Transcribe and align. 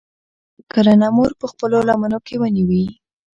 کله 0.71 0.93
نمر 1.01 1.29
پۀ 1.39 1.45
خپلو 1.51 1.77
لمنو 1.87 2.17
کښې 2.25 2.35
ونيوي 2.39 2.83